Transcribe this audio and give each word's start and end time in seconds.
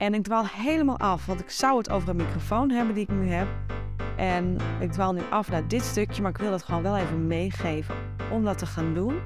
En 0.00 0.14
ik 0.14 0.22
dwaal 0.22 0.46
helemaal 0.46 0.98
af, 0.98 1.26
want 1.26 1.40
ik 1.40 1.50
zou 1.50 1.78
het 1.78 1.90
over 1.90 2.08
een 2.08 2.16
microfoon 2.16 2.70
hebben 2.70 2.94
die 2.94 3.02
ik 3.02 3.10
nu 3.10 3.28
heb. 3.28 3.46
En 4.16 4.56
ik 4.80 4.92
dwaal 4.92 5.12
nu 5.12 5.20
af 5.30 5.50
naar 5.50 5.68
dit 5.68 5.82
stukje, 5.82 6.22
maar 6.22 6.30
ik 6.30 6.36
wil 6.36 6.52
het 6.52 6.62
gewoon 6.62 6.82
wel 6.82 6.96
even 6.96 7.26
meegeven 7.26 7.94
om 8.30 8.44
dat 8.44 8.58
te 8.58 8.66
gaan 8.66 8.94
doen. 8.94 9.20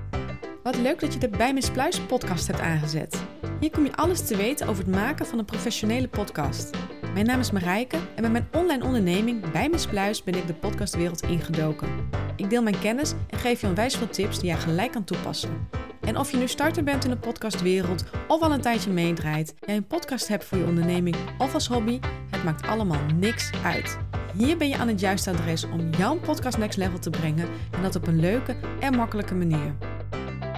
Wat 0.62 0.76
leuk 0.76 1.00
dat 1.00 1.12
je 1.12 1.18
de 1.18 1.28
Bij 1.28 1.54
Miss 1.54 1.70
Pluis 1.70 2.00
podcast 2.00 2.46
hebt 2.46 2.60
aangezet. 2.60 3.22
Hier 3.60 3.70
kom 3.70 3.84
je 3.84 3.96
alles 3.96 4.26
te 4.26 4.36
weten 4.36 4.68
over 4.68 4.84
het 4.84 4.94
maken 4.94 5.26
van 5.26 5.38
een 5.38 5.44
professionele 5.44 6.08
podcast. 6.08 6.70
Mijn 7.12 7.26
naam 7.26 7.40
is 7.40 7.50
Marijke 7.50 7.96
en 8.14 8.22
met 8.22 8.32
mijn 8.32 8.48
online 8.52 8.84
onderneming 8.84 9.50
Bij 9.50 9.68
Miss 9.68 9.86
Pluis 9.86 10.22
ben 10.22 10.34
ik 10.34 10.46
de 10.46 10.54
podcastwereld 10.54 11.22
ingedoken. 11.22 11.88
Ik 12.36 12.50
deel 12.50 12.62
mijn 12.62 12.78
kennis 12.78 13.12
en 13.30 13.38
geef 13.38 13.60
je 13.60 13.66
onwijs 13.66 13.96
veel 13.96 14.08
tips 14.08 14.38
die 14.38 14.48
jij 14.48 14.58
gelijk 14.58 14.92
kan 14.92 15.04
toepassen. 15.04 15.68
En 16.04 16.18
of 16.18 16.30
je 16.30 16.36
nu 16.36 16.48
starter 16.48 16.84
bent 16.84 17.04
in 17.04 17.10
de 17.10 17.16
podcastwereld 17.16 18.04
of 18.28 18.42
al 18.42 18.52
een 18.52 18.60
tijdje 18.60 18.90
meedraait, 18.90 19.54
jij 19.66 19.76
een 19.76 19.86
podcast 19.86 20.28
hebt 20.28 20.44
voor 20.44 20.58
je 20.58 20.64
onderneming 20.64 21.16
of 21.38 21.54
als 21.54 21.66
hobby, 21.66 22.00
het 22.30 22.44
maakt 22.44 22.66
allemaal 22.66 23.00
niks 23.14 23.50
uit. 23.64 23.98
Hier 24.36 24.56
ben 24.56 24.68
je 24.68 24.76
aan 24.76 24.88
het 24.88 25.00
juiste 25.00 25.30
adres 25.30 25.64
om 25.64 25.90
jouw 25.90 26.16
podcast 26.16 26.58
next 26.58 26.78
level 26.78 26.98
te 26.98 27.10
brengen 27.10 27.48
en 27.70 27.82
dat 27.82 27.96
op 27.96 28.06
een 28.06 28.20
leuke 28.20 28.56
en 28.80 28.96
makkelijke 28.96 29.34
manier. 29.34 29.74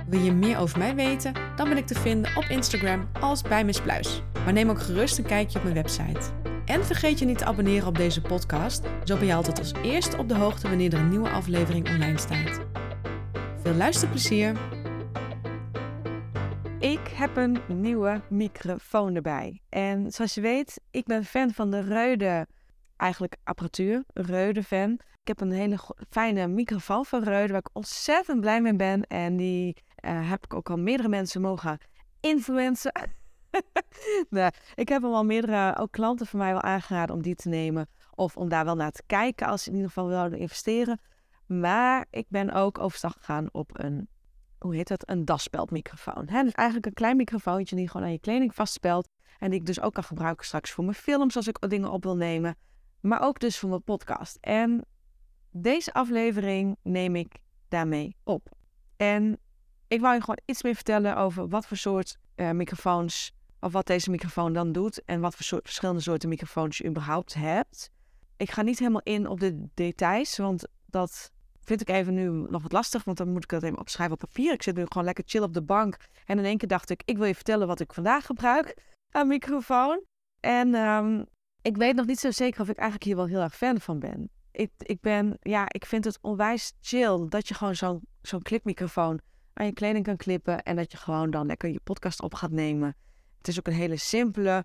Wil 0.08 0.20
je 0.20 0.32
meer 0.32 0.58
over 0.58 0.78
mij 0.78 0.94
weten? 0.94 1.32
Dan 1.56 1.68
ben 1.68 1.78
ik 1.78 1.86
te 1.86 1.94
vinden 1.94 2.36
op 2.36 2.44
Instagram 2.44 3.08
als 3.20 3.42
bij 3.42 3.64
Miss. 3.64 3.80
Maar 4.44 4.52
neem 4.52 4.70
ook 4.70 4.80
gerust 4.80 5.18
een 5.18 5.26
kijkje 5.26 5.58
op 5.58 5.64
mijn 5.64 5.76
website. 5.76 6.20
En 6.64 6.84
vergeet 6.84 7.18
je 7.18 7.24
niet 7.24 7.38
te 7.38 7.44
abonneren 7.44 7.88
op 7.88 7.96
deze 7.96 8.20
podcast, 8.20 8.82
zo 9.04 9.16
ben 9.16 9.26
je 9.26 9.34
altijd 9.34 9.58
als 9.58 9.72
eerste 9.82 10.16
op 10.18 10.28
de 10.28 10.34
hoogte 10.34 10.68
wanneer 10.68 10.92
er 10.92 10.98
een 10.98 11.08
nieuwe 11.08 11.28
aflevering 11.28 11.88
online 11.88 12.18
staat. 12.18 12.60
Veel 13.62 13.74
luisterplezier! 13.74 14.75
Heb 17.16 17.36
een 17.36 17.58
nieuwe 17.68 18.22
microfoon 18.28 19.14
erbij. 19.14 19.62
En 19.68 20.12
zoals 20.12 20.34
je 20.34 20.40
weet, 20.40 20.80
ik 20.90 21.04
ben 21.04 21.24
fan 21.24 21.50
van 21.50 21.70
de 21.70 21.80
Reude, 21.80 22.46
eigenlijk 22.96 23.36
apparatuur, 23.44 24.04
Reude 24.12 24.62
fan. 24.62 24.92
Ik 24.92 25.28
heb 25.28 25.40
een 25.40 25.50
hele 25.50 25.78
fijne 26.10 26.46
microfoon 26.46 27.04
van 27.04 27.22
Reude, 27.22 27.52
waar 27.52 27.60
ik 27.60 27.70
ontzettend 27.72 28.40
blij 28.40 28.60
mee 28.60 28.76
ben. 28.76 29.02
En 29.02 29.36
die 29.36 29.76
uh, 30.04 30.30
heb 30.30 30.44
ik 30.44 30.54
ook 30.54 30.70
al 30.70 30.76
meerdere 30.76 31.08
mensen 31.08 31.40
mogen 31.40 31.78
influencen. 32.20 32.92
ik 34.74 34.88
heb 34.88 35.02
hem 35.02 35.12
al 35.12 35.24
meerdere 35.24 35.76
ook 35.78 35.92
klanten 35.92 36.26
van 36.26 36.38
mij 36.38 36.52
wel 36.52 36.62
aangeraden 36.62 37.14
om 37.14 37.22
die 37.22 37.34
te 37.34 37.48
nemen. 37.48 37.88
Of 38.14 38.36
om 38.36 38.48
daar 38.48 38.64
wel 38.64 38.76
naar 38.76 38.92
te 38.92 39.02
kijken 39.06 39.46
als 39.46 39.62
ze 39.62 39.68
in 39.68 39.74
ieder 39.74 39.90
geval 39.90 40.08
wilden 40.08 40.38
investeren. 40.38 41.00
Maar 41.46 42.06
ik 42.10 42.26
ben 42.28 42.52
ook 42.52 42.78
overstag 42.78 43.12
gegaan 43.12 43.48
op 43.52 43.70
een, 43.72 44.08
hoe 44.58 44.74
heet 44.74 44.88
dat, 44.88 45.08
een 45.08 45.24
daspeldmicrofoon. 45.24 46.28
Hè? 46.28 46.42
Dus 46.42 46.52
eigenlijk 46.52 46.86
een 46.86 46.92
klein 46.92 47.16
microfoontje 47.16 47.76
die 47.76 47.88
gewoon 47.88 48.06
aan 48.06 48.12
je 48.12 48.20
kleding 48.20 48.54
vastspelt. 48.54 49.08
En 49.38 49.50
die 49.50 49.60
ik 49.60 49.66
dus 49.66 49.80
ook 49.80 49.94
kan 49.94 50.04
gebruiken 50.04 50.46
straks 50.46 50.70
voor 50.70 50.84
mijn 50.84 50.96
films 50.96 51.36
als 51.36 51.48
ik 51.48 51.68
dingen 51.68 51.90
op 51.90 52.02
wil 52.02 52.16
nemen. 52.16 52.56
Maar 53.00 53.22
ook 53.22 53.40
dus 53.40 53.58
voor 53.58 53.68
mijn 53.68 53.82
podcast. 53.82 54.38
En 54.40 54.84
deze 55.50 55.92
aflevering 55.92 56.76
neem 56.82 57.16
ik 57.16 57.36
daarmee 57.68 58.16
op. 58.24 58.48
En 58.96 59.38
ik 59.88 60.00
wou 60.00 60.14
je 60.14 60.20
gewoon 60.20 60.40
iets 60.44 60.62
meer 60.62 60.74
vertellen 60.74 61.16
over 61.16 61.48
wat 61.48 61.66
voor 61.66 61.76
soort 61.76 62.18
uh, 62.36 62.50
microfoons, 62.50 63.32
of 63.60 63.72
wat 63.72 63.86
deze 63.86 64.10
microfoon 64.10 64.52
dan 64.52 64.72
doet 64.72 65.04
en 65.04 65.20
wat 65.20 65.34
voor 65.34 65.44
soort, 65.44 65.64
verschillende 65.64 66.00
soorten 66.00 66.28
microfoons 66.28 66.78
je 66.78 66.86
überhaupt 66.86 67.34
hebt. 67.34 67.90
Ik 68.36 68.50
ga 68.50 68.62
niet 68.62 68.78
helemaal 68.78 69.02
in 69.04 69.28
op 69.28 69.40
de 69.40 69.68
details, 69.74 70.36
want 70.36 70.66
dat 70.86 71.32
vind 71.66 71.80
ik 71.80 71.88
even 71.88 72.14
nu 72.14 72.28
nog 72.28 72.62
wat 72.62 72.72
lastig, 72.72 73.04
want 73.04 73.16
dan 73.16 73.32
moet 73.32 73.42
ik 73.42 73.48
dat 73.48 73.62
even 73.62 73.78
opschrijven 73.78 74.14
op 74.14 74.20
papier. 74.20 74.52
Ik 74.52 74.62
zit 74.62 74.76
nu 74.76 74.84
gewoon 74.88 75.04
lekker 75.04 75.24
chill 75.26 75.42
op 75.42 75.54
de 75.54 75.62
bank 75.62 75.96
en 76.24 76.38
in 76.38 76.44
één 76.44 76.58
keer 76.58 76.68
dacht 76.68 76.90
ik, 76.90 77.02
ik 77.04 77.16
wil 77.16 77.26
je 77.26 77.34
vertellen 77.34 77.66
wat 77.66 77.80
ik 77.80 77.92
vandaag 77.92 78.26
gebruik 78.26 78.76
aan 79.10 79.28
microfoon. 79.28 80.04
En 80.40 80.74
um, 80.74 81.26
ik 81.62 81.76
weet 81.76 81.94
nog 81.94 82.06
niet 82.06 82.18
zo 82.18 82.30
zeker 82.30 82.60
of 82.60 82.68
ik 82.68 82.76
eigenlijk 82.76 83.04
hier 83.04 83.16
wel 83.16 83.26
heel 83.26 83.40
erg 83.40 83.56
fan 83.56 83.80
van 83.80 83.98
ben. 83.98 84.30
Ik, 84.50 84.70
ik 84.78 85.00
ben, 85.00 85.36
ja, 85.40 85.64
ik 85.68 85.86
vind 85.86 86.04
het 86.04 86.18
onwijs 86.20 86.72
chill 86.80 87.26
dat 87.28 87.48
je 87.48 87.54
gewoon 87.54 87.74
zo'n 87.74 88.00
zo'n 88.22 88.42
klikmicrofoon 88.42 89.20
aan 89.52 89.66
je 89.66 89.72
kleding 89.72 90.04
kan 90.04 90.16
klippen 90.16 90.62
en 90.62 90.76
dat 90.76 90.92
je 90.92 90.98
gewoon 90.98 91.30
dan 91.30 91.46
lekker 91.46 91.68
je 91.68 91.80
podcast 91.84 92.22
op 92.22 92.34
gaat 92.34 92.50
nemen. 92.50 92.96
Het 93.38 93.48
is 93.48 93.58
ook 93.58 93.66
een 93.66 93.72
hele 93.72 93.96
simpele. 93.96 94.64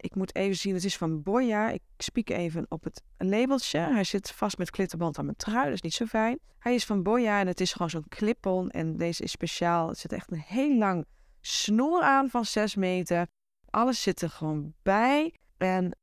Ik 0.00 0.14
moet 0.14 0.34
even 0.34 0.56
zien, 0.56 0.74
het 0.74 0.84
is 0.84 0.96
van 0.96 1.22
Boya. 1.22 1.70
Ik 1.70 1.82
spiek 1.96 2.30
even 2.30 2.66
op 2.68 2.84
het 2.84 3.02
labeltje. 3.16 3.78
Hij 3.78 4.04
zit 4.04 4.30
vast 4.30 4.58
met 4.58 4.70
klitterband 4.70 5.18
aan 5.18 5.24
mijn 5.24 5.36
trui, 5.36 5.64
dat 5.64 5.74
is 5.74 5.80
niet 5.80 5.94
zo 5.94 6.06
fijn. 6.06 6.38
Hij 6.58 6.74
is 6.74 6.84
van 6.84 7.02
Boya 7.02 7.40
en 7.40 7.46
het 7.46 7.60
is 7.60 7.72
gewoon 7.72 7.90
zo'n 7.90 8.08
clip-on. 8.08 8.70
En 8.70 8.96
deze 8.96 9.22
is 9.22 9.30
speciaal. 9.30 9.88
Het 9.88 9.98
zit 9.98 10.12
echt 10.12 10.30
een 10.30 10.40
heel 10.46 10.76
lang 10.76 11.06
snoer 11.40 12.02
aan 12.02 12.30
van 12.30 12.44
6 12.44 12.74
meter. 12.74 13.26
Alles 13.70 14.02
zit 14.02 14.22
er 14.22 14.30
gewoon 14.30 14.74
bij. 14.82 15.34
En 15.56 15.96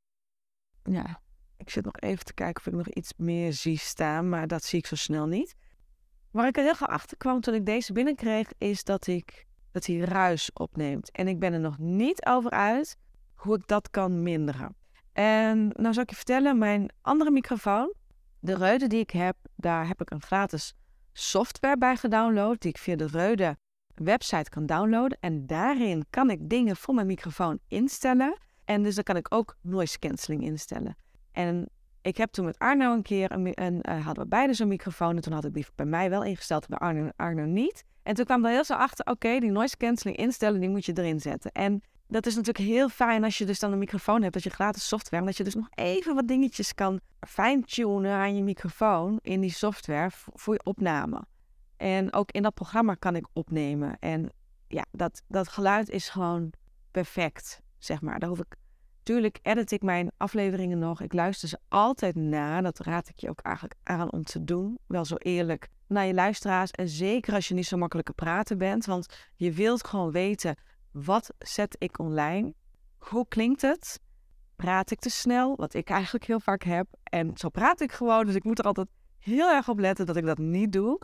ja, 0.82 1.20
ik 1.56 1.70
zit 1.70 1.84
nog 1.84 1.96
even 1.96 2.24
te 2.24 2.34
kijken 2.34 2.60
of 2.60 2.66
ik 2.66 2.78
nog 2.78 2.88
iets 2.88 3.12
meer 3.16 3.52
zie 3.52 3.78
staan, 3.78 4.28
maar 4.28 4.46
dat 4.46 4.64
zie 4.64 4.78
ik 4.78 4.86
zo 4.86 4.96
snel 4.96 5.26
niet. 5.26 5.54
Waar 6.30 6.46
ik 6.46 6.56
er 6.56 6.62
heel 6.62 6.74
gauw 6.74 6.88
achter 6.88 7.16
kwam 7.16 7.40
toen 7.40 7.54
ik 7.54 7.66
deze 7.66 7.92
binnenkreeg, 7.92 8.48
is 8.58 8.84
dat, 8.84 9.06
ik, 9.06 9.46
dat 9.70 9.86
hij 9.86 9.96
ruis 9.96 10.52
opneemt. 10.52 11.10
En 11.10 11.28
ik 11.28 11.38
ben 11.38 11.52
er 11.52 11.60
nog 11.60 11.78
niet 11.78 12.26
over 12.26 12.50
uit 12.50 12.96
hoe 13.38 13.56
ik 13.56 13.66
dat 13.66 13.90
kan 13.90 14.22
minderen. 14.22 14.76
En 15.12 15.68
nou 15.76 15.94
zal 15.94 16.02
ik 16.02 16.10
je 16.10 16.16
vertellen, 16.16 16.58
mijn 16.58 16.90
andere 17.00 17.30
microfoon, 17.30 17.94
de 18.40 18.54
Reude 18.54 18.86
die 18.86 19.00
ik 19.00 19.10
heb, 19.10 19.36
daar 19.56 19.86
heb 19.86 20.00
ik 20.00 20.10
een 20.10 20.22
gratis 20.22 20.74
software 21.12 21.78
bij 21.78 21.96
gedownload, 21.96 22.60
die 22.60 22.70
ik 22.70 22.78
via 22.78 22.96
de 22.96 23.06
Reude 23.06 23.56
website 23.94 24.50
kan 24.50 24.66
downloaden. 24.66 25.18
En 25.20 25.46
daarin 25.46 26.06
kan 26.10 26.30
ik 26.30 26.48
dingen 26.48 26.76
voor 26.76 26.94
mijn 26.94 27.06
microfoon 27.06 27.58
instellen. 27.68 28.38
En 28.64 28.82
dus 28.82 28.94
dan 28.94 29.04
kan 29.04 29.16
ik 29.16 29.34
ook 29.34 29.56
noise 29.62 29.98
cancelling 29.98 30.42
instellen. 30.42 30.96
En 31.32 31.68
ik 32.02 32.16
heb 32.16 32.30
toen 32.30 32.44
met 32.44 32.58
Arno 32.58 32.92
een 32.92 33.02
keer, 33.02 33.32
een, 33.32 33.62
een 33.62 33.84
uh, 33.88 34.04
hadden 34.04 34.24
we 34.24 34.30
beide 34.30 34.54
zo'n 34.54 34.68
microfoon. 34.68 35.16
En 35.16 35.22
toen 35.22 35.32
had 35.32 35.44
ik 35.44 35.54
die 35.54 35.66
bij 35.74 35.86
mij 35.86 36.10
wel 36.10 36.24
ingesteld, 36.24 36.68
bij 36.68 36.78
Arno, 36.78 37.10
Arno 37.16 37.44
niet. 37.44 37.84
En 38.02 38.14
toen 38.14 38.24
kwam 38.24 38.44
er 38.44 38.50
heel 38.50 38.64
zo 38.64 38.74
achter, 38.74 39.06
oké, 39.06 39.38
die 39.38 39.50
noise 39.50 39.76
cancelling 39.76 40.18
instellen, 40.18 40.60
die 40.60 40.68
moet 40.68 40.84
je 40.84 40.92
erin 40.98 41.20
zetten. 41.20 41.52
En 41.52 41.82
dat 42.08 42.26
is 42.26 42.34
natuurlijk 42.34 42.64
heel 42.64 42.88
fijn 42.88 43.24
als 43.24 43.38
je 43.38 43.46
dus 43.46 43.58
dan 43.58 43.72
een 43.72 43.78
microfoon 43.78 44.22
hebt, 44.22 44.34
dat 44.34 44.42
je 44.42 44.50
gratis 44.50 44.88
software, 44.88 45.24
dat 45.24 45.36
je 45.36 45.44
dus 45.44 45.54
nog 45.54 45.68
even 45.74 46.14
wat 46.14 46.28
dingetjes 46.28 46.74
kan 46.74 47.00
fine-tunen 47.20 48.12
aan 48.12 48.36
je 48.36 48.42
microfoon 48.42 49.18
in 49.22 49.40
die 49.40 49.52
software 49.52 50.10
voor 50.12 50.54
je 50.54 50.64
opname. 50.64 51.24
En 51.76 52.12
ook 52.12 52.30
in 52.30 52.42
dat 52.42 52.54
programma 52.54 52.94
kan 52.94 53.16
ik 53.16 53.26
opnemen. 53.32 53.96
En 53.98 54.32
ja, 54.68 54.84
dat, 54.90 55.22
dat 55.28 55.48
geluid 55.48 55.88
is 55.88 56.08
gewoon 56.08 56.52
perfect, 56.90 57.60
zeg 57.78 58.00
maar. 58.00 58.18
Daar 58.18 58.28
hoef 58.28 58.38
ik 58.40 58.56
Tuurlijk 59.08 59.38
edit 59.42 59.70
ik 59.70 59.82
mijn 59.82 60.10
afleveringen 60.16 60.78
nog. 60.78 61.00
Ik 61.00 61.12
luister 61.12 61.48
ze 61.48 61.58
altijd 61.68 62.14
na. 62.14 62.60
Dat 62.60 62.78
raad 62.78 63.08
ik 63.08 63.18
je 63.18 63.28
ook 63.28 63.40
eigenlijk 63.40 63.74
aan 63.82 64.12
om 64.12 64.24
te 64.24 64.44
doen. 64.44 64.78
Wel 64.86 65.04
zo 65.04 65.14
eerlijk 65.14 65.68
naar 65.86 66.06
je 66.06 66.14
luisteraars. 66.14 66.70
En 66.70 66.88
zeker 66.88 67.34
als 67.34 67.48
je 67.48 67.54
niet 67.54 67.66
zo 67.66 67.76
makkelijk 67.76 68.14
praten 68.14 68.58
bent. 68.58 68.86
Want 68.86 69.06
je 69.34 69.52
wilt 69.52 69.86
gewoon 69.86 70.10
weten, 70.10 70.56
wat 70.90 71.32
zet 71.38 71.76
ik 71.78 71.98
online? 71.98 72.54
Hoe 72.98 73.28
klinkt 73.28 73.62
het? 73.62 74.00
Praat 74.56 74.90
ik 74.90 74.98
te 74.98 75.10
snel? 75.10 75.56
Wat 75.56 75.74
ik 75.74 75.90
eigenlijk 75.90 76.24
heel 76.24 76.40
vaak 76.40 76.62
heb. 76.62 76.86
En 77.02 77.30
zo 77.34 77.48
praat 77.48 77.80
ik 77.80 77.92
gewoon. 77.92 78.26
Dus 78.26 78.34
ik 78.34 78.44
moet 78.44 78.58
er 78.58 78.64
altijd 78.64 78.88
heel 79.18 79.50
erg 79.50 79.68
op 79.68 79.78
letten 79.78 80.06
dat 80.06 80.16
ik 80.16 80.24
dat 80.24 80.38
niet 80.38 80.72
doe. 80.72 81.00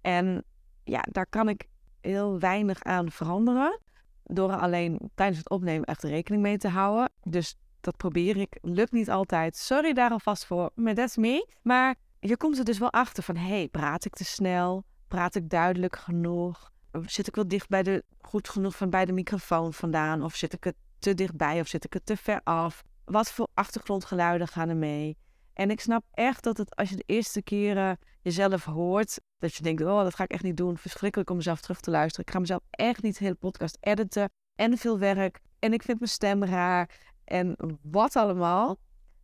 En 0.00 0.44
ja, 0.84 1.00
daar 1.10 1.26
kan 1.26 1.48
ik 1.48 1.68
heel 2.00 2.38
weinig 2.38 2.82
aan 2.82 3.10
veranderen 3.10 3.80
door 4.24 4.56
alleen 4.56 5.10
tijdens 5.14 5.38
het 5.38 5.50
opnemen 5.50 5.84
echt 5.84 6.02
rekening 6.02 6.42
mee 6.42 6.58
te 6.58 6.68
houden. 6.68 7.10
Dus 7.22 7.56
dat 7.80 7.96
probeer 7.96 8.36
ik. 8.36 8.58
Lukt 8.60 8.92
niet 8.92 9.10
altijd. 9.10 9.56
Sorry 9.56 9.92
daar 9.92 10.10
alvast 10.10 10.46
voor, 10.46 10.70
maar 10.74 10.94
that's 10.94 11.16
me. 11.16 11.48
Maar 11.62 11.94
je 12.20 12.36
komt 12.36 12.58
er 12.58 12.64
dus 12.64 12.78
wel 12.78 12.92
achter 12.92 13.22
van, 13.22 13.36
hey, 13.36 13.68
praat 13.68 14.04
ik 14.04 14.14
te 14.14 14.24
snel? 14.24 14.84
Praat 15.08 15.34
ik 15.34 15.48
duidelijk 15.48 15.96
genoeg? 15.96 16.71
Zit 17.06 17.26
ik 17.26 17.34
wel 17.34 17.48
dicht 17.48 17.68
bij 17.68 17.82
de, 17.82 18.04
goed 18.20 18.48
genoeg 18.48 18.76
van 18.76 18.90
bij 18.90 19.04
de 19.04 19.12
microfoon 19.12 19.72
vandaan? 19.72 20.22
Of 20.22 20.34
zit 20.34 20.52
ik 20.52 20.66
er 20.66 20.72
te 20.98 21.14
dichtbij 21.14 21.60
of 21.60 21.68
zit 21.68 21.84
ik 21.84 21.94
er 21.94 22.04
te 22.04 22.16
ver 22.16 22.40
af? 22.44 22.82
Wat 23.04 23.30
voor 23.30 23.48
achtergrondgeluiden 23.54 24.48
gaan 24.48 24.68
er 24.68 24.76
mee? 24.76 25.16
En 25.52 25.70
ik 25.70 25.80
snap 25.80 26.04
echt 26.10 26.42
dat 26.42 26.56
het 26.56 26.76
als 26.76 26.88
je 26.88 26.96
de 26.96 27.02
eerste 27.06 27.42
keren 27.42 27.98
jezelf 28.20 28.64
hoort, 28.64 29.20
dat 29.38 29.54
je 29.54 29.62
denkt, 29.62 29.82
oh, 29.82 30.02
dat 30.02 30.14
ga 30.14 30.24
ik 30.24 30.30
echt 30.30 30.42
niet 30.42 30.56
doen. 30.56 30.76
Verschrikkelijk 30.76 31.30
om 31.30 31.36
mezelf 31.36 31.60
terug 31.60 31.80
te 31.80 31.90
luisteren. 31.90 32.26
Ik 32.26 32.32
ga 32.32 32.38
mezelf 32.38 32.62
echt 32.70 33.02
niet 33.02 33.18
de 33.18 33.24
hele 33.24 33.36
podcast 33.36 33.76
editen. 33.80 34.30
En 34.54 34.78
veel 34.78 34.98
werk. 34.98 35.40
En 35.58 35.72
ik 35.72 35.82
vind 35.82 35.98
mijn 35.98 36.10
stem 36.10 36.44
raar. 36.44 36.90
En 37.24 37.56
wat 37.82 38.16
allemaal. 38.16 38.78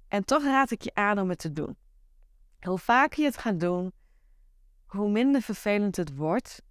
En 0.09 0.25
toch 0.25 0.43
raad 0.43 0.71
ik 0.71 0.83
je 0.83 0.95
aan 0.95 1.19
om 1.19 1.29
het 1.29 1.39
te 1.39 1.53
doen. 1.53 1.77
Hoe 2.61 2.79
vaker 2.79 3.21
je 3.21 3.27
het 3.27 3.39
gaat 3.39 3.61
doen, 3.61 3.93
hoe 4.87 5.11
minder 5.11 5.43
vervelend 5.43 5.97
het 5.97 6.17
wordt. 6.17 6.63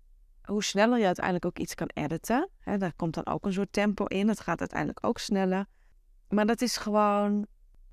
Hoe 0.47 0.63
sneller 0.63 0.99
je 0.99 1.05
uiteindelijk 1.05 1.45
ook 1.45 1.57
iets 1.57 1.75
kan 1.75 1.89
editen. 1.93 2.49
He, 2.59 2.77
daar 2.77 2.93
komt 2.95 3.13
dan 3.13 3.25
ook 3.25 3.45
een 3.45 3.53
soort 3.53 3.73
tempo 3.73 4.05
in. 4.05 4.27
Het 4.27 4.39
gaat 4.39 4.59
uiteindelijk 4.59 5.05
ook 5.05 5.17
sneller. 5.17 5.65
Maar 6.29 6.45
dat 6.45 6.61
is 6.61 6.77
gewoon 6.77 7.47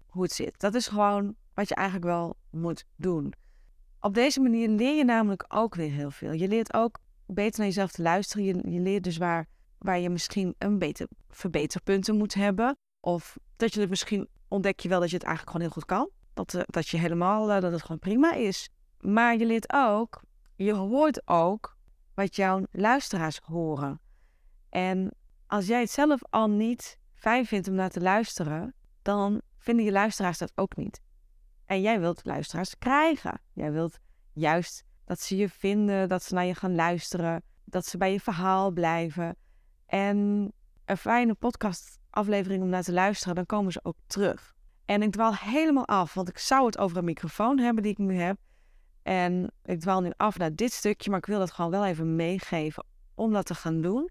hoe 0.06 0.22
het 0.22 0.32
zit. 0.32 0.60
Dat 0.60 0.74
is 0.74 0.86
gewoon 0.86 1.34
wat 1.54 1.68
je 1.68 1.74
eigenlijk 1.74 2.06
wel 2.06 2.36
moet 2.50 2.84
doen. 2.96 3.32
Op 4.00 4.14
deze 4.14 4.40
manier 4.40 4.68
leer 4.68 4.96
je 4.96 5.04
namelijk 5.04 5.44
ook 5.48 5.74
weer 5.74 5.90
heel 5.90 6.10
veel. 6.10 6.32
Je 6.32 6.48
leert 6.48 6.74
ook 6.74 6.98
beter 7.26 7.58
naar 7.58 7.68
jezelf 7.68 7.90
te 7.90 8.02
luisteren. 8.02 8.44
Je, 8.44 8.70
je 8.70 8.80
leert 8.80 9.04
dus 9.04 9.16
waar, 9.16 9.46
waar 9.78 9.98
je 9.98 10.10
misschien 10.10 10.54
een 10.58 10.78
beter 10.78 11.08
verbeterpunten 11.28 12.16
moet 12.16 12.34
hebben. 12.34 12.76
Of 13.00 13.36
dat 13.56 13.74
je 13.74 13.80
het 13.80 13.90
misschien 13.90 14.28
ontdek 14.48 14.80
je 14.80 14.88
wel 14.88 15.00
dat 15.00 15.10
je 15.10 15.16
het 15.16 15.24
eigenlijk 15.24 15.56
gewoon 15.56 15.72
heel 15.72 15.80
goed 15.80 15.90
kan. 15.90 16.10
Dat, 16.34 16.54
eh, 16.54 16.62
dat 16.66 16.88
je 16.88 16.96
helemaal, 16.96 17.50
eh, 17.50 17.60
dat 17.60 17.72
het 17.72 17.82
gewoon 17.82 17.98
prima 17.98 18.34
is. 18.34 18.68
Maar 19.00 19.36
je 19.36 19.46
leert 19.46 19.72
ook, 19.72 20.22
je 20.56 20.72
hoort 20.72 21.28
ook 21.28 21.73
wat 22.14 22.36
jouw 22.36 22.62
luisteraars 22.70 23.40
horen. 23.44 24.00
En 24.68 25.10
als 25.46 25.66
jij 25.66 25.80
het 25.80 25.90
zelf 25.90 26.20
al 26.30 26.50
niet 26.50 26.98
fijn 27.14 27.46
vindt 27.46 27.68
om 27.68 27.74
naar 27.74 27.90
te 27.90 28.00
luisteren, 28.00 28.74
dan 29.02 29.40
vinden 29.58 29.84
je 29.84 29.92
luisteraars 29.92 30.38
dat 30.38 30.52
ook 30.54 30.76
niet. 30.76 31.00
En 31.64 31.80
jij 31.80 32.00
wilt 32.00 32.24
luisteraars 32.24 32.78
krijgen. 32.78 33.40
Jij 33.52 33.72
wilt 33.72 33.98
juist 34.32 34.84
dat 35.04 35.20
ze 35.20 35.36
je 35.36 35.48
vinden, 35.48 36.08
dat 36.08 36.22
ze 36.22 36.34
naar 36.34 36.44
je 36.44 36.54
gaan 36.54 36.74
luisteren, 36.74 37.42
dat 37.64 37.86
ze 37.86 37.96
bij 37.96 38.12
je 38.12 38.20
verhaal 38.20 38.70
blijven. 38.70 39.36
En 39.86 40.52
een 40.84 40.96
fijne 40.96 41.34
podcastaflevering 41.34 42.62
om 42.62 42.68
naar 42.68 42.82
te 42.82 42.92
luisteren, 42.92 43.34
dan 43.34 43.46
komen 43.46 43.72
ze 43.72 43.80
ook 43.82 43.96
terug. 44.06 44.54
En 44.84 45.02
ik 45.02 45.12
dwaal 45.12 45.34
helemaal 45.34 45.86
af, 45.86 46.14
want 46.14 46.28
ik 46.28 46.38
zou 46.38 46.66
het 46.66 46.78
over 46.78 46.96
een 46.96 47.04
microfoon 47.04 47.58
hebben 47.58 47.82
die 47.82 47.92
ik 47.92 47.98
nu 47.98 48.14
heb. 48.14 48.38
En 49.04 49.52
ik 49.64 49.80
dwaal 49.80 50.00
nu 50.00 50.12
af 50.16 50.38
naar 50.38 50.54
dit 50.54 50.72
stukje, 50.72 51.10
maar 51.10 51.18
ik 51.18 51.26
wil 51.26 51.38
dat 51.38 51.50
gewoon 51.50 51.70
wel 51.70 51.84
even 51.84 52.16
meegeven 52.16 52.84
om 53.14 53.32
dat 53.32 53.46
te 53.46 53.54
gaan 53.54 53.80
doen. 53.80 54.10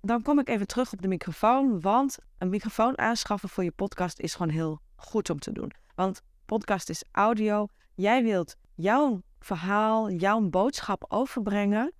Dan 0.00 0.22
kom 0.22 0.38
ik 0.38 0.48
even 0.48 0.66
terug 0.66 0.92
op 0.92 1.02
de 1.02 1.08
microfoon, 1.08 1.80
want 1.80 2.18
een 2.38 2.48
microfoon 2.48 2.98
aanschaffen 2.98 3.48
voor 3.48 3.64
je 3.64 3.70
podcast 3.70 4.18
is 4.18 4.34
gewoon 4.34 4.52
heel 4.52 4.80
goed 4.96 5.30
om 5.30 5.38
te 5.38 5.52
doen. 5.52 5.72
Want 5.94 6.22
podcast 6.44 6.88
is 6.88 7.04
audio. 7.12 7.66
Jij 7.94 8.22
wilt 8.22 8.56
jouw 8.74 9.22
verhaal, 9.38 10.10
jouw 10.10 10.40
boodschap 10.40 11.04
overbrengen. 11.08 11.92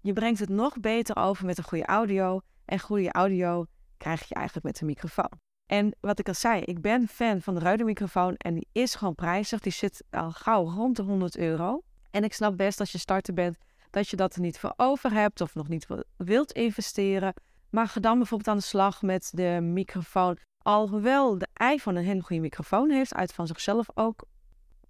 Je 0.00 0.12
brengt 0.12 0.40
het 0.40 0.48
nog 0.48 0.80
beter 0.80 1.16
over 1.16 1.46
met 1.46 1.58
een 1.58 1.64
goede 1.64 1.86
audio. 1.86 2.40
En 2.64 2.80
goede 2.80 3.12
audio 3.12 3.66
krijg 3.96 4.28
je 4.28 4.34
eigenlijk 4.34 4.66
met 4.66 4.80
een 4.80 4.86
microfoon. 4.86 5.47
En 5.68 5.96
wat 6.00 6.18
ik 6.18 6.28
al 6.28 6.34
zei, 6.34 6.60
ik 6.60 6.80
ben 6.80 7.08
fan 7.08 7.40
van 7.40 7.54
de 7.54 7.60
Rode 7.60 7.84
microfoon 7.84 8.34
en 8.36 8.54
die 8.54 8.68
is 8.72 8.94
gewoon 8.94 9.14
prijzig. 9.14 9.60
Die 9.60 9.72
zit 9.72 10.04
al 10.10 10.30
gauw 10.30 10.70
rond 10.70 10.96
de 10.96 11.02
100 11.02 11.36
euro. 11.36 11.82
En 12.10 12.24
ik 12.24 12.32
snap 12.32 12.56
best 12.56 12.80
als 12.80 12.92
je 12.92 12.98
starter 12.98 13.34
bent 13.34 13.56
dat 13.90 14.08
je 14.08 14.16
dat 14.16 14.34
er 14.34 14.40
niet 14.40 14.58
voor 14.58 14.72
over 14.76 15.12
hebt 15.12 15.40
of 15.40 15.54
nog 15.54 15.68
niet 15.68 15.86
wilt 16.16 16.52
investeren. 16.52 17.34
Maar 17.70 17.88
ga 17.88 18.00
dan 18.00 18.18
bijvoorbeeld 18.18 18.48
aan 18.48 18.56
de 18.56 18.62
slag 18.62 19.02
met 19.02 19.30
de 19.34 19.58
microfoon. 19.62 20.38
Alhoewel 20.58 21.38
de 21.38 21.48
iPhone 21.72 21.98
een 21.98 22.04
hele 22.04 22.22
goede 22.22 22.42
microfoon 22.42 22.90
heeft, 22.90 23.14
uit 23.14 23.32
van 23.32 23.46
zichzelf 23.46 23.86
ook. 23.94 24.24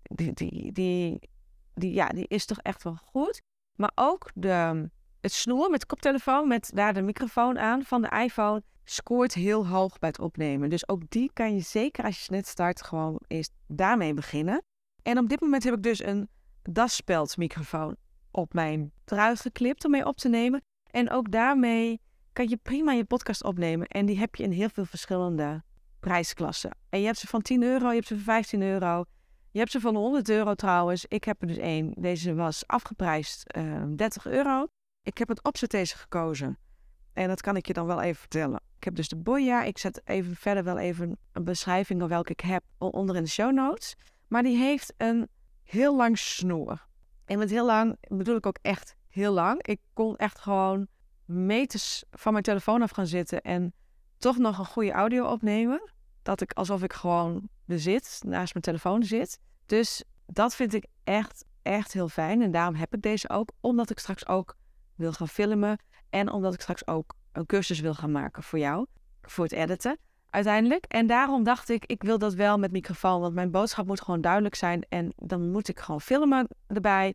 Die, 0.03 0.33
die, 0.33 0.73
die, 0.73 1.21
die, 1.75 1.93
ja, 1.93 2.09
die 2.09 2.27
is 2.29 2.47
toch 2.47 2.59
echt 2.59 2.83
wel 2.83 2.99
goed. 3.05 3.43
Maar 3.75 3.93
ook 3.95 4.31
de, 4.35 4.89
het 5.21 5.33
snoer 5.33 5.71
met 5.71 5.87
koptelefoon, 5.87 6.49
met 6.49 6.71
daar 6.75 6.95
de 6.95 7.03
microfoon 7.03 7.59
aan 7.59 7.85
van 7.85 8.03
de 8.03 8.09
iPhone, 8.09 8.63
scoort 8.91 9.35
heel 9.35 9.67
hoog 9.67 9.99
bij 9.99 10.09
het 10.09 10.19
opnemen. 10.19 10.71
Dus 10.71 10.89
ook 10.89 11.03
die 11.09 11.31
kan 11.33 11.55
je 11.55 11.61
zeker 11.61 12.05
als 12.05 12.25
je 12.25 12.33
net 12.33 12.47
start 12.47 12.83
gewoon 12.83 13.21
eerst 13.27 13.53
daarmee 13.67 14.15
beginnen. 14.15 14.63
En 15.03 15.19
op 15.19 15.29
dit 15.29 15.41
moment 15.41 15.65
heb 15.65 15.75
ik 15.75 15.83
dus 15.83 16.05
een 16.05 16.29
daspeld 16.63 17.37
microfoon 17.37 17.97
op 18.31 18.55
mijn 18.55 18.93
trui 19.05 19.37
geklipt 19.37 19.85
om 19.85 19.91
mee 19.91 20.07
op 20.07 20.17
te 20.17 20.29
nemen. 20.29 20.63
En 20.91 21.11
ook 21.11 21.31
daarmee 21.31 22.01
kan 22.33 22.49
je 22.49 22.57
prima 22.57 22.93
je 22.93 23.05
podcast 23.05 23.45
opnemen. 23.45 23.87
En 23.87 24.07
die 24.07 24.19
heb 24.19 24.35
je 24.35 24.43
in 24.43 24.51
heel 24.51 24.69
veel 24.69 24.85
verschillende 24.85 25.63
prijsklassen. 26.01 26.71
En 26.89 27.01
je 27.01 27.07
hebt 27.07 27.19
ze 27.19 27.27
van 27.27 27.43
10 27.43 27.63
euro, 27.63 27.89
je 27.89 27.95
hebt 27.95 28.07
ze 28.07 28.15
van 28.15 28.25
15 28.25 28.63
euro. 28.63 29.05
Je 29.51 29.59
hebt 29.59 29.71
ze 29.71 29.81
van 29.81 29.97
100 29.97 30.29
euro 30.29 30.55
trouwens. 30.55 31.05
Ik 31.05 31.25
heb 31.25 31.41
er 31.41 31.47
dus 31.47 31.57
één. 31.57 31.93
Deze 31.97 32.35
was 32.35 32.67
afgeprijsd 32.67 33.57
uh, 33.57 33.77
ehm, 33.77 33.97
30 33.97 34.27
euro. 34.27 34.67
Ik 35.03 35.19
heb 35.19 35.29
het 35.29 35.45
opzettese 35.45 35.97
gekozen. 35.97 36.59
En 37.19 37.29
dat 37.29 37.41
kan 37.41 37.57
ik 37.57 37.67
je 37.67 37.73
dan 37.73 37.87
wel 37.87 38.01
even 38.01 38.21
vertellen. 38.21 38.61
Ik 38.77 38.85
heb 38.85 38.95
dus 38.95 39.09
de 39.09 39.17
Boya. 39.17 39.63
Ik 39.63 39.79
zet 39.79 40.01
even 40.05 40.37
verder 40.37 40.65
wel 40.65 40.79
even 40.79 41.19
een 41.33 41.45
beschrijving 41.45 42.03
of 42.03 42.09
welke 42.09 42.33
ik 42.33 42.41
heb 42.41 42.63
onder 42.79 43.17
in 43.17 43.23
de 43.23 43.29
show 43.29 43.53
notes. 43.53 43.97
Maar 44.29 44.43
die 44.43 44.57
heeft 44.57 44.95
een 44.97 45.29
heel 45.63 45.97
lang 45.97 46.19
snoer. 46.19 46.87
En 47.25 47.39
met 47.39 47.51
heel 47.51 47.67
lang 47.67 47.97
bedoel 48.01 48.37
ik 48.37 48.47
ook 48.47 48.59
echt 48.63 48.97
heel 49.09 49.33
lang. 49.33 49.63
Ik 49.63 49.81
kon 49.93 50.17
echt 50.17 50.39
gewoon 50.39 50.87
meters 51.25 52.05
van 52.11 52.33
mijn 52.33 52.45
telefoon 52.45 52.83
af 52.83 52.91
gaan 52.91 53.07
zitten 53.07 53.41
en 53.41 53.73
toch 54.19 54.39
nog 54.39 54.59
een 54.59 54.65
goede 54.67 54.93
audio 54.93 55.27
opnemen. 55.27 55.91
Dat 56.23 56.41
ik 56.41 56.53
alsof 56.53 56.83
ik 56.83 56.93
gewoon 56.93 57.49
er 57.67 57.81
zit, 57.81 58.21
naast 58.27 58.53
mijn 58.53 58.65
telefoon 58.65 59.03
zit. 59.03 59.39
Dus 59.67 60.05
dat 60.27 60.55
vind 60.55 60.75
ik 60.75 60.87
echt, 61.05 61.45
echt 61.63 61.93
heel 61.93 62.09
fijn. 62.09 62.43
En 62.43 62.51
daarom 62.51 62.75
heb 62.75 62.95
ik 62.95 63.03
deze 63.03 63.29
ook, 63.29 63.53
omdat 63.61 63.91
ik 63.91 63.99
straks 63.99 64.27
ook 64.27 64.57
wil 64.95 65.13
gaan 65.13 65.29
filmen. 65.29 65.79
En 66.11 66.33
omdat 66.33 66.55
ik 66.55 66.61
straks 66.61 66.87
ook 66.87 67.15
een 67.33 67.47
cursus 67.47 67.81
wil 67.81 67.95
gaan 67.95 68.13
maken 68.13 68.43
voor 68.43 68.59
jou, 68.59 68.87
voor 69.23 69.45
het 69.45 69.53
editen 69.53 69.99
uiteindelijk. 70.31 70.85
En 70.85 71.07
daarom 71.07 71.43
dacht 71.43 71.69
ik, 71.69 71.85
ik 71.87 72.03
wil 72.03 72.19
dat 72.19 72.35
wel 72.35 72.59
met 72.59 72.73
microfoon, 72.73 73.21
want 73.21 73.35
mijn 73.35 73.51
boodschap 73.51 73.87
moet 73.87 74.01
gewoon 74.01 74.21
duidelijk 74.21 74.55
zijn. 74.55 74.87
En 74.89 75.13
dan 75.17 75.51
moet 75.51 75.69
ik 75.69 75.81
gewoon 75.81 76.01
filmen 76.01 76.49
erbij 76.67 77.15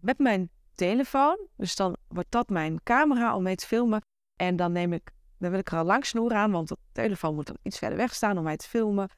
met 0.00 0.18
mijn 0.18 0.50
telefoon. 0.74 1.46
Dus 1.56 1.76
dan 1.76 1.96
wordt 2.08 2.30
dat 2.30 2.48
mijn 2.48 2.80
camera 2.82 3.36
om 3.36 3.42
mee 3.42 3.54
te 3.54 3.66
filmen. 3.66 4.00
En 4.36 4.56
dan 4.56 4.72
neem 4.72 4.92
ik, 4.92 5.10
dan 5.38 5.50
wil 5.50 5.58
ik 5.58 5.70
er 5.70 5.78
al 5.78 5.84
lang 5.84 6.06
snoer 6.06 6.32
aan, 6.32 6.50
want 6.50 6.68
de 6.68 6.76
telefoon 6.92 7.34
moet 7.34 7.46
dan 7.46 7.58
iets 7.62 7.78
verder 7.78 7.98
weg 7.98 8.14
staan 8.14 8.38
om 8.38 8.44
mij 8.44 8.56
te 8.56 8.68
filmen. 8.68 9.08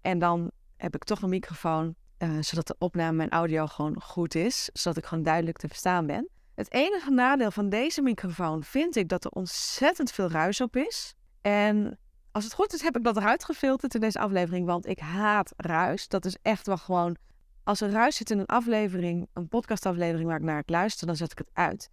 En 0.00 0.18
dan 0.18 0.50
heb 0.76 0.94
ik 0.94 1.04
toch 1.04 1.22
een 1.22 1.28
microfoon, 1.28 1.94
uh, 2.18 2.38
zodat 2.40 2.66
de 2.66 2.76
opname 2.78 3.16
mijn 3.16 3.30
audio 3.30 3.66
gewoon 3.66 4.02
goed 4.02 4.34
is, 4.34 4.70
zodat 4.72 4.98
ik 4.98 5.06
gewoon 5.06 5.24
duidelijk 5.24 5.56
te 5.56 5.68
verstaan 5.68 6.06
ben. 6.06 6.28
Het 6.54 6.72
enige 6.72 7.10
nadeel 7.10 7.50
van 7.50 7.68
deze 7.68 8.02
microfoon 8.02 8.64
vind 8.64 8.96
ik 8.96 9.08
dat 9.08 9.24
er 9.24 9.30
ontzettend 9.30 10.12
veel 10.12 10.30
ruis 10.30 10.60
op 10.60 10.76
is. 10.76 11.14
En 11.42 11.98
als 12.32 12.44
het 12.44 12.52
goed 12.52 12.72
is, 12.72 12.82
heb 12.82 12.96
ik 12.96 13.04
dat 13.04 13.16
eruit 13.16 13.44
gefilterd 13.44 13.94
in 13.94 14.00
deze 14.00 14.18
aflevering, 14.18 14.66
want 14.66 14.86
ik 14.86 14.98
haat 14.98 15.52
ruis. 15.56 16.08
Dat 16.08 16.24
is 16.24 16.36
echt 16.42 16.66
wel 16.66 16.76
gewoon. 16.76 17.16
Als 17.64 17.80
er 17.80 17.90
ruis 17.90 18.16
zit 18.16 18.30
in 18.30 18.38
een 18.38 18.46
aflevering, 18.46 19.28
een 19.32 19.48
podcastaflevering 19.48 20.28
waar 20.28 20.38
ik 20.38 20.44
naar 20.44 20.58
ik 20.58 20.68
luister, 20.68 21.06
dan 21.06 21.16
zet 21.16 21.32
ik 21.32 21.38
het 21.38 21.50
uit. 21.52 21.90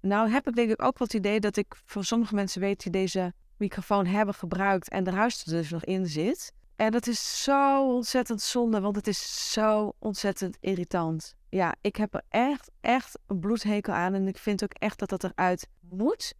Nou 0.00 0.28
heb 0.28 0.48
ik 0.48 0.54
denk 0.54 0.70
ik 0.70 0.82
ook 0.82 0.98
wel 0.98 1.06
het 1.06 1.16
idee 1.16 1.40
dat 1.40 1.56
ik 1.56 1.74
voor 1.84 2.04
sommige 2.04 2.34
mensen 2.34 2.60
weet 2.60 2.82
die 2.82 2.92
deze 2.92 3.32
microfoon 3.56 4.06
hebben 4.06 4.34
gebruikt 4.34 4.88
en 4.88 5.04
de 5.04 5.10
ruis 5.10 5.44
er 5.44 5.52
dus 5.52 5.70
nog 5.70 5.84
in 5.84 6.06
zit. 6.06 6.52
En 6.76 6.90
dat 6.90 7.06
is 7.06 7.42
zo 7.42 7.92
ontzettend 7.94 8.40
zonde, 8.40 8.80
want 8.80 8.96
het 8.96 9.06
is 9.06 9.52
zo 9.52 9.92
ontzettend 9.98 10.56
irritant. 10.60 11.34
Ja, 11.54 11.74
ik 11.80 11.96
heb 11.96 12.14
er 12.14 12.22
echt, 12.28 12.70
echt 12.80 13.18
een 13.26 13.38
bloedhekel 13.38 13.92
aan 13.92 14.14
en 14.14 14.28
ik 14.28 14.38
vind 14.38 14.62
ook 14.62 14.72
echt 14.72 14.98
dat 14.98 15.08
dat 15.08 15.24
eruit 15.24 15.68
moet. 15.80 16.34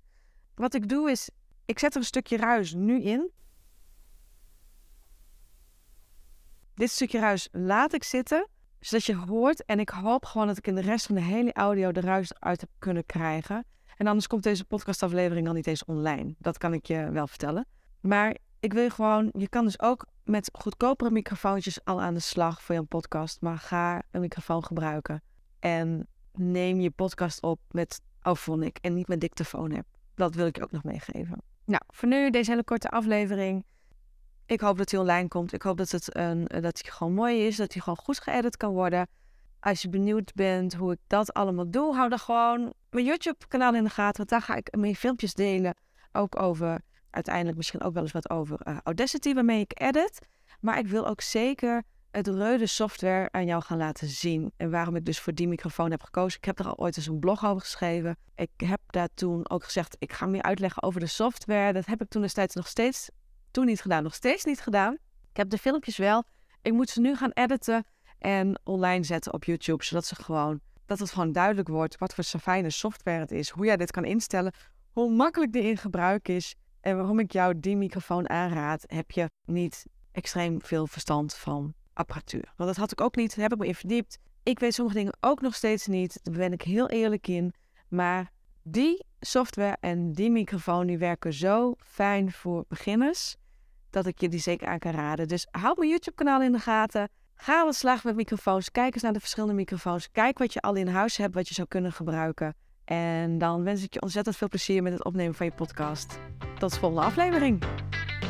Wat 0.54 0.74
ik 0.74 0.88
doe 0.88 1.10
is, 1.10 1.30
ik 1.64 1.78
zet 1.78 1.94
er 1.94 2.00
een 2.00 2.06
stukje 2.06 2.36
ruis 2.36 2.72
nu 2.72 3.02
in. 3.02 3.30
Dit 6.74 6.90
stukje 6.90 7.18
ruis 7.18 7.48
laat 7.52 7.92
ik 7.92 8.04
zitten, 8.04 8.48
zodat 8.80 9.04
je 9.04 9.16
hoort. 9.16 9.64
En 9.64 9.80
ik 9.80 9.88
hoop 9.88 10.24
gewoon 10.24 10.46
dat 10.46 10.58
ik 10.58 10.66
in 10.66 10.74
de 10.74 10.80
rest 10.80 11.06
van 11.06 11.14
de 11.14 11.22
hele 11.22 11.52
audio 11.52 11.92
de 11.92 12.00
ruis 12.00 12.32
eruit 12.32 12.60
heb 12.60 12.70
kunnen 12.78 13.06
krijgen. 13.06 13.64
En 13.96 14.06
anders 14.06 14.26
komt 14.26 14.42
deze 14.42 14.64
podcastaflevering 14.64 15.46
al 15.46 15.54
niet 15.54 15.66
eens 15.66 15.84
online. 15.84 16.34
Dat 16.38 16.58
kan 16.58 16.72
ik 16.72 16.86
je 16.86 17.10
wel 17.10 17.26
vertellen. 17.26 17.66
Maar 18.00 18.36
ik 18.60 18.72
wil 18.72 18.90
gewoon, 18.90 19.30
je 19.32 19.48
kan 19.48 19.64
dus 19.64 19.80
ook 19.80 20.06
met 20.24 20.50
goedkopere 20.52 21.10
microfoontjes 21.10 21.84
al 21.84 22.00
aan 22.00 22.14
de 22.14 22.20
slag 22.20 22.62
voor 22.62 22.74
je 22.74 22.82
podcast. 22.82 23.40
Maar 23.40 23.58
ga 23.58 24.02
een 24.10 24.20
microfoon 24.20 24.64
gebruiken. 24.64 25.22
En 25.58 26.08
neem 26.32 26.80
je 26.80 26.90
podcast 26.90 27.42
op 27.42 27.60
met 27.70 28.00
Auphonic 28.20 28.78
en 28.80 28.94
niet 28.94 29.08
met 29.08 29.20
dictafoon 29.20 29.76
app. 29.76 29.86
Dat 30.14 30.34
wil 30.34 30.46
ik 30.46 30.56
je 30.56 30.62
ook 30.62 30.70
nog 30.70 30.84
meegeven. 30.84 31.42
Nou, 31.64 31.82
voor 31.86 32.08
nu 32.08 32.30
deze 32.30 32.50
hele 32.50 32.64
korte 32.64 32.90
aflevering. 32.90 33.64
Ik 34.46 34.60
hoop 34.60 34.78
dat 34.78 34.90
hij 34.90 35.00
online 35.00 35.28
komt. 35.28 35.52
Ik 35.52 35.62
hoop 35.62 35.76
dat, 35.76 35.90
het 35.90 36.16
een, 36.16 36.44
dat 36.44 36.80
hij 36.82 36.92
gewoon 36.92 37.14
mooi 37.14 37.46
is. 37.46 37.56
Dat 37.56 37.72
hij 37.72 37.82
gewoon 37.82 37.98
goed 37.98 38.20
geëdit 38.20 38.56
kan 38.56 38.72
worden. 38.72 39.08
Als 39.60 39.82
je 39.82 39.88
benieuwd 39.88 40.34
bent 40.34 40.74
hoe 40.74 40.92
ik 40.92 40.98
dat 41.06 41.32
allemaal 41.32 41.70
doe, 41.70 41.94
hou 41.94 42.08
dan 42.08 42.18
gewoon 42.18 42.72
mijn 42.90 43.04
YouTube-kanaal 43.04 43.74
in 43.74 43.84
de 43.84 43.90
gaten. 43.90 44.16
Want 44.16 44.28
daar 44.28 44.42
ga 44.42 44.54
ik 44.54 44.76
meer 44.76 44.94
filmpjes 44.94 45.34
delen. 45.34 45.76
Ook 46.12 46.40
over, 46.40 46.80
uiteindelijk 47.14 47.56
misschien 47.56 47.82
ook 47.82 47.94
wel 47.94 48.02
eens 48.02 48.12
wat 48.12 48.30
over 48.30 48.60
uh, 48.68 48.76
Audacity, 48.82 49.34
waarmee 49.34 49.60
ik 49.60 49.80
edit. 49.80 50.28
Maar 50.60 50.78
ik 50.78 50.86
wil 50.86 51.06
ook 51.06 51.20
zeker 51.20 51.82
het 52.10 52.26
Reude 52.26 52.66
software 52.66 53.28
aan 53.30 53.46
jou 53.46 53.62
gaan 53.62 53.78
laten 53.78 54.08
zien. 54.08 54.52
En 54.56 54.70
waarom 54.70 54.96
ik 54.96 55.04
dus 55.04 55.20
voor 55.20 55.34
die 55.34 55.48
microfoon 55.48 55.90
heb 55.90 56.02
gekozen. 56.02 56.38
Ik 56.38 56.44
heb 56.44 56.58
er 56.58 56.66
al 56.66 56.78
ooit 56.78 56.96
eens 56.96 57.06
een 57.06 57.18
blog 57.18 57.44
over 57.44 57.60
geschreven. 57.60 58.16
Ik 58.34 58.50
heb 58.56 58.80
daar 58.86 59.08
toen 59.14 59.50
ook 59.50 59.64
gezegd, 59.64 59.96
ik 59.98 60.12
ga 60.12 60.26
meer 60.26 60.42
uitleggen 60.42 60.82
over 60.82 61.00
de 61.00 61.06
software. 61.06 61.72
Dat 61.72 61.86
heb 61.86 62.02
ik 62.02 62.08
toen 62.08 62.22
destijds 62.22 62.54
nog 62.54 62.68
steeds, 62.68 63.10
toen 63.50 63.66
niet 63.66 63.80
gedaan, 63.80 64.02
nog 64.02 64.14
steeds 64.14 64.44
niet 64.44 64.60
gedaan. 64.60 64.92
Ik 65.30 65.36
heb 65.36 65.50
de 65.50 65.58
filmpjes 65.58 65.96
wel. 65.96 66.24
Ik 66.62 66.72
moet 66.72 66.90
ze 66.90 67.00
nu 67.00 67.16
gaan 67.16 67.30
editen 67.30 67.84
en 68.18 68.60
online 68.64 69.04
zetten 69.04 69.32
op 69.32 69.44
YouTube. 69.44 69.84
Zodat 69.84 70.04
ze 70.04 70.14
gewoon, 70.14 70.60
dat 70.86 70.98
het 70.98 71.10
gewoon 71.10 71.32
duidelijk 71.32 71.68
wordt 71.68 71.98
wat 71.98 72.14
voor 72.14 72.24
fijne 72.24 72.70
software 72.70 73.20
het 73.20 73.30
is. 73.30 73.50
Hoe 73.50 73.64
jij 73.64 73.76
dit 73.76 73.90
kan 73.90 74.04
instellen. 74.04 74.52
Hoe 74.92 75.10
makkelijk 75.10 75.52
die 75.52 75.62
in 75.62 75.76
gebruik 75.76 76.28
is. 76.28 76.54
En 76.84 76.96
waarom 76.96 77.18
ik 77.18 77.32
jou 77.32 77.60
die 77.60 77.76
microfoon 77.76 78.28
aanraad, 78.28 78.84
heb 78.86 79.10
je 79.10 79.30
niet 79.44 79.86
extreem 80.12 80.62
veel 80.62 80.86
verstand 80.86 81.34
van 81.34 81.74
apparatuur. 81.92 82.52
Want 82.56 82.68
dat 82.68 82.78
had 82.78 82.92
ik 82.92 83.00
ook 83.00 83.16
niet, 83.16 83.30
daar 83.30 83.44
heb 83.44 83.52
ik 83.52 83.58
me 83.58 83.66
in 83.66 83.74
verdiept. 83.74 84.18
Ik 84.42 84.58
weet 84.58 84.74
sommige 84.74 84.96
dingen 84.96 85.16
ook 85.20 85.40
nog 85.40 85.54
steeds 85.54 85.86
niet, 85.86 86.20
daar 86.22 86.34
ben 86.34 86.52
ik 86.52 86.62
heel 86.62 86.88
eerlijk 86.88 87.26
in. 87.26 87.54
Maar 87.88 88.30
die 88.62 89.04
software 89.20 89.76
en 89.80 90.12
die 90.12 90.30
microfoon 90.30 90.86
die 90.86 90.98
werken 90.98 91.32
zo 91.32 91.74
fijn 91.78 92.32
voor 92.32 92.64
beginners. 92.68 93.36
dat 93.90 94.06
ik 94.06 94.20
je 94.20 94.28
die 94.28 94.40
zeker 94.40 94.68
aan 94.68 94.78
kan 94.78 94.92
raden. 94.92 95.28
Dus 95.28 95.46
houd 95.50 95.76
mijn 95.76 95.90
YouTube-kanaal 95.90 96.42
in 96.42 96.52
de 96.52 96.58
gaten. 96.58 97.08
Ga 97.34 97.60
aan 97.60 97.66
de 97.66 97.74
slag 97.74 98.04
met 98.04 98.16
microfoons. 98.16 98.70
Kijk 98.70 98.94
eens 98.94 99.02
naar 99.02 99.12
de 99.12 99.20
verschillende 99.20 99.54
microfoons. 99.54 100.10
Kijk 100.10 100.38
wat 100.38 100.52
je 100.52 100.60
al 100.60 100.74
in 100.74 100.88
huis 100.88 101.16
hebt, 101.16 101.34
wat 101.34 101.48
je 101.48 101.54
zou 101.54 101.68
kunnen 101.68 101.92
gebruiken. 101.92 102.54
En 102.84 103.38
dan 103.38 103.62
wens 103.62 103.82
ik 103.82 103.94
je 103.94 104.02
ontzettend 104.02 104.36
veel 104.36 104.48
plezier 104.48 104.82
met 104.82 104.92
het 104.92 105.04
opnemen 105.04 105.34
van 105.34 105.46
je 105.46 105.52
podcast. 105.52 106.18
Tot 106.64 106.72
de 106.72 106.78
volgende 106.78 107.04
aflevering. 107.04 107.62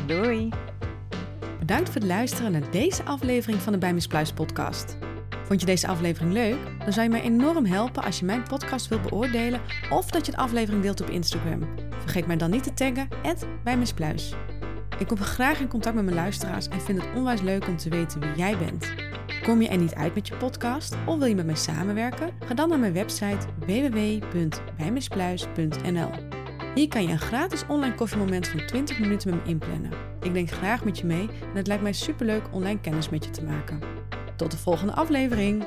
Doei! 0.06 0.48
Bedankt 1.58 1.88
voor 1.88 2.00
het 2.00 2.10
luisteren 2.10 2.52
naar 2.52 2.70
deze 2.70 3.04
aflevering 3.04 3.60
van 3.60 3.72
de 3.72 3.78
Bij 3.78 3.94
Pluis 4.08 4.32
podcast. 4.32 4.96
Vond 5.44 5.60
je 5.60 5.66
deze 5.66 5.86
aflevering 5.86 6.32
leuk? 6.32 6.56
Dan 6.78 6.92
zou 6.92 7.06
je 7.06 7.12
mij 7.12 7.22
enorm 7.22 7.64
helpen 7.64 8.02
als 8.02 8.18
je 8.18 8.24
mijn 8.24 8.42
podcast 8.42 8.88
wilt 8.88 9.02
beoordelen 9.02 9.60
of 9.90 10.10
dat 10.10 10.26
je 10.26 10.32
de 10.32 10.38
aflevering 10.38 10.82
deelt 10.82 11.00
op 11.00 11.10
Instagram. 11.10 11.68
Vergeet 12.00 12.26
mij 12.26 12.36
dan 12.36 12.50
niet 12.50 12.62
te 12.62 12.74
taggen, 12.74 13.08
@bijmispluis. 13.64 14.34
Ik 14.98 15.06
kom 15.06 15.18
graag 15.18 15.60
in 15.60 15.68
contact 15.68 15.94
met 15.94 16.04
mijn 16.04 16.16
luisteraars 16.16 16.68
en 16.68 16.80
vind 16.80 17.02
het 17.02 17.14
onwijs 17.14 17.40
leuk 17.40 17.68
om 17.68 17.76
te 17.76 17.88
weten 17.88 18.20
wie 18.20 18.34
jij 18.36 18.58
bent. 18.58 18.92
Kom 19.42 19.62
je 19.62 19.68
er 19.68 19.78
niet 19.78 19.94
uit 19.94 20.14
met 20.14 20.28
je 20.28 20.36
podcast 20.36 20.96
of 21.06 21.18
wil 21.18 21.26
je 21.26 21.34
met 21.34 21.46
mij 21.46 21.54
samenwerken? 21.54 22.30
Ga 22.46 22.54
dan 22.54 22.68
naar 22.68 22.78
mijn 22.78 22.92
website 22.92 23.46
www.bijmispluis.nl. 23.66 26.33
Hier 26.74 26.88
kan 26.88 27.02
je 27.02 27.08
een 27.08 27.18
gratis 27.18 27.66
online 27.68 27.94
koffiemoment 27.94 28.48
van 28.48 28.66
20 28.66 28.98
minuten 28.98 29.30
met 29.30 29.44
me 29.44 29.50
inplannen. 29.50 29.90
Ik 30.20 30.32
denk 30.34 30.50
graag 30.50 30.84
met 30.84 30.98
je 30.98 31.06
mee 31.06 31.28
en 31.40 31.56
het 31.56 31.66
lijkt 31.66 31.82
mij 31.82 31.92
superleuk 31.92 32.42
online 32.50 32.80
kennis 32.80 33.08
met 33.08 33.24
je 33.24 33.30
te 33.30 33.44
maken. 33.44 33.80
Tot 34.36 34.50
de 34.50 34.58
volgende 34.58 34.92
aflevering. 34.92 35.66